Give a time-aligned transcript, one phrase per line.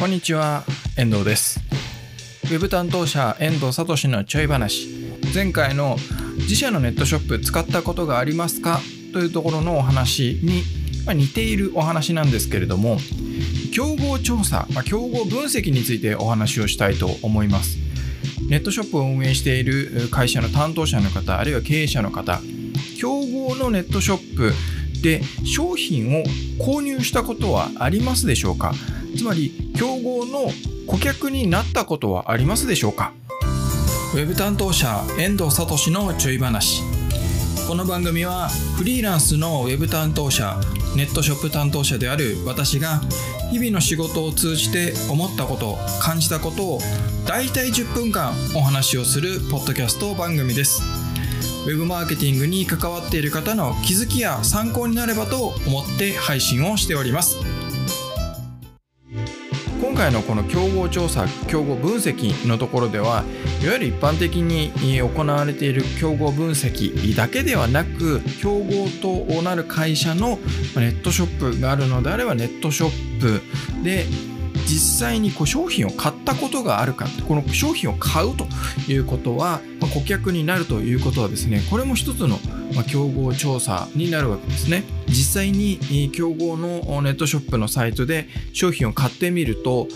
[0.00, 0.64] こんにちは、
[0.96, 1.60] 遠藤です。
[2.44, 4.88] ウェブ担当者遠藤聡のちょい話。
[5.34, 5.98] 前回の
[6.36, 8.80] 自社のネットショップ使ったことがありますか？
[9.12, 10.62] というところのお話に
[11.04, 12.96] まあ似ているお話なんですけれども、
[13.74, 17.76] 競合調査、まあ競合分析についてお話をしたいと思います。
[18.48, 22.40] ネットショップを運営している会社の担当者の方、あるいは経営者の方、
[22.98, 24.54] 競合のネットショップ
[25.02, 26.24] で商品を
[26.58, 28.72] 購入したことはありますでしょうか？
[29.16, 30.50] つまり競合の
[30.86, 33.12] 顧客になったことはありますでしょうか？
[34.14, 36.82] ウェブ担当者遠藤聡のちょい話。
[37.68, 40.60] この番組はフリーランスのウェブ担当者
[40.96, 43.00] ネットショップ担当者である私が
[43.52, 46.78] 日々の仕事を通じて思ったこと感じたことを
[47.28, 50.82] だいたい10分間お話をするポッドキャスト番組です。
[51.66, 57.36] ウェブマーケティングに関わっている方の気づきや参考になればと思って配信をしております。
[59.80, 63.24] 今回のこの競合調査競合分析のところでは
[63.62, 70.38] いわゆる一般的に行われている競合分析だけではなく競合となる会社の
[70.76, 73.40] ネットショップがあるのであればネットショップ
[73.82, 74.04] で
[74.66, 78.46] 実際にこう商品を買ったことがあるかこの商品を買うと
[78.88, 82.38] いうことは、ま、顧客になるということはですねこれも一つの、
[82.74, 84.84] まあ、競合調査になるわけですね。
[85.10, 89.88] 実際に競合のネットショップのサイトで商品を買ってみると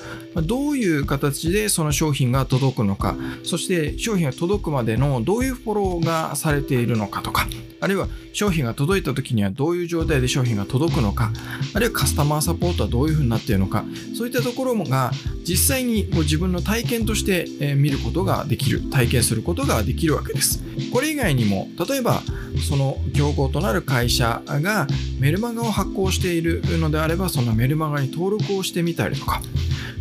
[0.42, 3.14] どういう形でその商品が届くのか
[3.44, 7.46] そして商品が届くまでのどういうフォローがされているのかとか
[7.80, 11.30] あるいは商品が届いた時にはどういう状態で商品が届くのか
[11.74, 13.84] あるいはカスタマーサポートはどういうふうになっているのか
[14.16, 15.12] そういったところが
[15.46, 20.62] 実際に自分の体験として見ることができる体験することができるわけです。
[20.92, 22.22] これ以外にも例えば
[22.58, 24.86] その競合となる会社が
[25.18, 29.42] メルマガを発行しているのであればそのメルマガに登録をしてみたりとか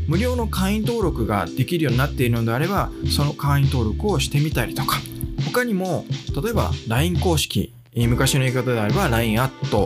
[0.07, 4.99] 無料の会員登録ができるようになっているのであればその会員登録をしてみたりとか
[5.45, 6.05] 他にも
[6.41, 9.83] 例えば LINE 公式昔の言い方であれば LINE アット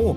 [0.00, 0.16] を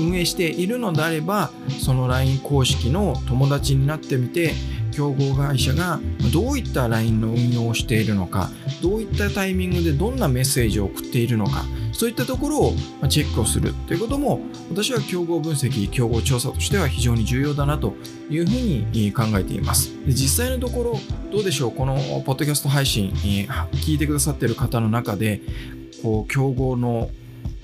[0.00, 1.50] 運営しているのであれば
[1.84, 4.54] その LINE 公式の友達になってみて
[4.98, 6.00] 競合会社が
[6.32, 8.50] どういった LINE の運用をしているのか
[8.82, 12.74] どういったタイミングでどんなメッセージを送っているのかそういったところを
[13.08, 13.74] チェックをする。
[13.86, 17.94] ということも私は競合分析競合調査としては非常に重要だなと
[18.28, 19.92] いうふうに考えています。
[20.08, 20.98] 実際のところ
[21.30, 21.70] どうでしょう？
[21.72, 21.94] この
[22.26, 25.40] ポッドキャスト配信聞いてくださっている方の中で
[26.02, 27.08] こう競合の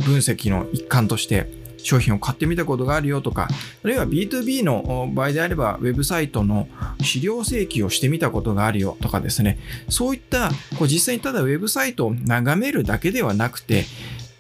[0.04, 3.48] 分析の一環として商品を買ってみたことがあるよとか、
[3.84, 6.66] あるいは B2B の場合であれば、ウェブサイトの
[7.02, 9.58] 資料請求をしてみたことがあるよとかですね、
[9.88, 13.84] そういったこう実際にただウェブサイトを眺めるだけではなくて、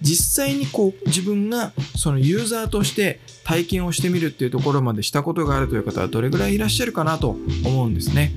[0.00, 8.32] 実際にこう自分がそのユーザーとして体験をしてみるっていうところまでしたことがあるという方はどれぐらいいらっしゃるかなと思うんですね。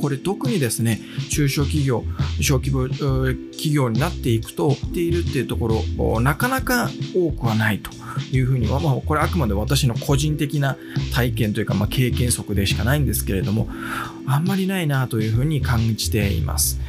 [0.00, 2.04] これ特にですね、中小企業、
[2.40, 7.90] 小規模企業になっていくと、っているっていうところ、なかなか多くはないと。
[8.32, 10.76] いうふうには、まあ、これあくまで私の個人的な
[11.14, 13.68] 体験というか、まあ、経験則でしかないんですけれども、
[14.26, 16.80] あんまりないなというふうに感じています。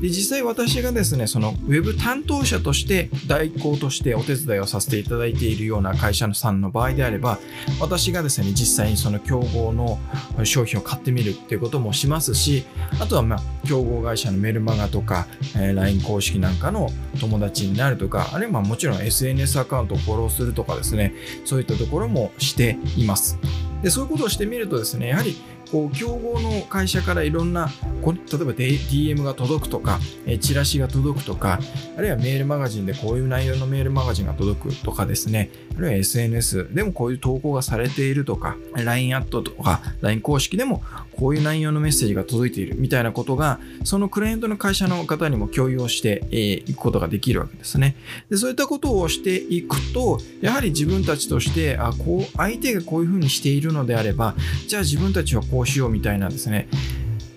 [0.00, 7.38] で、実際私がですね、そのウェブ担当者として代行としてお手伝いをさせていただいているような会社さんの場合であれば、
[7.80, 9.98] 私がですね、実際にその競合の
[10.44, 12.64] 商品を買ってみるっていうこともしますし、
[13.00, 23.38] あとはまあ競合会社のメルマガとか、えー、LINE 公式なんかの友達になるとか、あるいはまあもちろん SNS アカウントをフォローするとかですね、そういったところもしています。
[23.82, 25.36] で、そういうことをしてみるとですね、やはり
[25.70, 27.68] こう競合の会社からいろんな
[28.04, 29.98] 例えば DM が届くとか、
[30.40, 31.58] チラシが届くとか
[31.96, 35.50] あるいはメールマガジンでこういう内容のメールマガジンが届くとかですね。
[35.76, 40.82] あるいは SNS でもこういう投稿がされているとか LINE アットとか LINE 公式でも
[41.16, 47.96] こういう内容のメッセージが届いているみたいなことがそのクライアントの会社の方にも共有をしていくことができるわけですね。
[48.30, 54.34] でそういったことをしていくとやはり自分たちとしてあこう相手がこういうふうにしているのであれば
[54.66, 56.68] じゃあ自分たちはこうしようみたいなですね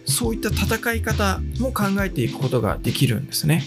[0.05, 3.63] そういった戦い方も考えていくことができるんですね。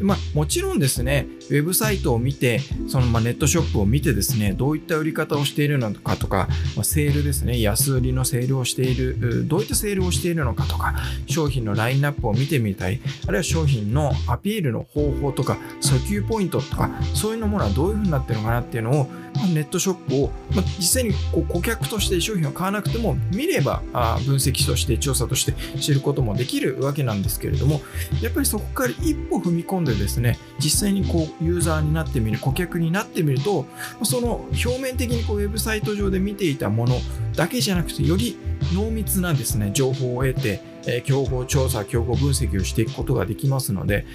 [0.00, 10.94] まあ、もちろんですね、ウェブサイトを見て、そのまあネットショップを見てですね、どういった売り方をしているのかとか、まあ、セールですね、安売りのセールをしている、どういったセールをしているのかとか、
[11.26, 27.80] 商品のラインナップを見てみたり、あるいは商品のアピールの方法とか、訴求ポイントとか、そういうのものはどういうふうになってるのかなっていうのを、まあ、ネットショップを、まあ、実際にこう顧客として商品を買わなくても、見ればあ分析として調査として知ることもできるわけなんですけれども、
[28.22, 33.66] やっぱりそこから一歩踏み込んででですね、実際にこうユーザーになってみる顧客になってみると
[34.02, 36.96] その表面的にこうウェブサイト上で見ていたもの
[37.34, 38.36] だけじゃなくてより
[38.74, 44.06] 濃密なですね情報を得て、え競合調査競合分析をしていくことができますので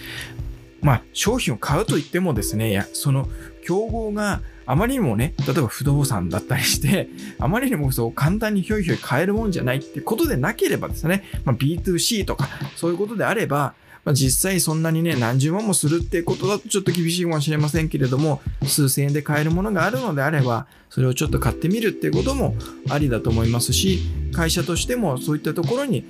[0.81, 3.27] まあ商品を買うといってもですねやその
[3.63, 7.09] 競合があまりにもね、例えば不動産だったりして、
[7.39, 12.47] あまりにもそう簡単にひょいひょい買えるもんじゃないってことでなければですね、まあ、B2C とか
[12.77, 22.55] そういうことであれば、まあ、実際そんなにね、何十万もするってことだとちょっと厳しいかもしれませんけれども、数千円で買えるものがあるのであれば、それをちょっと買ってみるってことも
[22.89, 23.99] ありだと思いますし、
[24.31, 26.05] 会社としてもそういったところに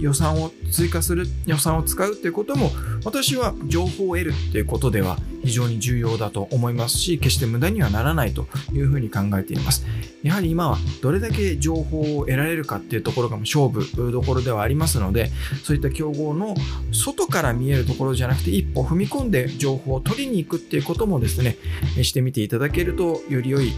[0.00, 2.70] 予算を追加する、予算を使うっていうことも、
[3.04, 9.84] 私は情報を得るっていうことでは非常に重要だと思いますし、決して無駄にはならないというふうに考えています。
[10.22, 15.30] やはり今はどれだけ情報を得られるかっていうところが勝負どころではありますので、
[15.64, 16.54] そういった競合の
[16.92, 21.56] 外から見えるところじゃなくて一歩踏み込んで情報を取りに行くっていうこともですね、
[22.02, 23.72] してみていただけるとより良い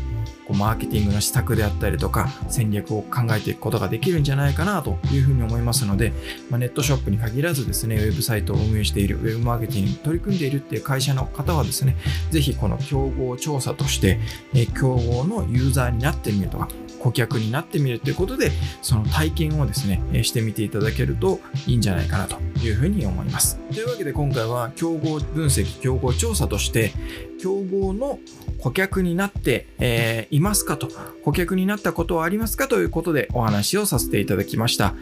[0.55, 6.13] こうマーケティングの施策であったりとか戦略を考えていくことができるんじゃないかなというふうに思いますので、
[6.51, 11.97] まあ、ネットショップに限らずですね、ウェブサイトを運営している、ウェブマーケティングに取り組んでいるっていう会社の方はですね、
[12.31, 14.21] ぜひこの競合調査として、
[14.55, 16.69] え競合のユーザーになってみるとか、
[17.01, 18.51] 顧客になってみるということで、
[18.81, 23.59] その体験をですね、してみていただけるといいんじゃないかなというふうに思います。
[23.73, 26.93] というわけで今回は競合分析、競合調査として、
[27.41, 28.19] 競合の
[28.65, 30.89] 顧客になって、えー、いますかと、
[31.23, 34.95] 顧客になったことはありますかということでお話をさせていただきました。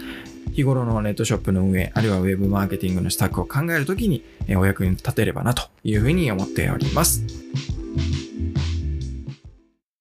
[0.53, 4.25] 日頃のネットショップの運営、あるいはウェブマーケティングの施策を考えるときに、
[4.57, 7.23] お役に立てればなというふうに思っております。